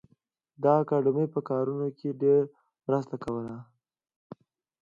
[0.61, 2.49] د اکاډمۍ په کارونو کې ډېره
[2.87, 3.55] مرسته کوله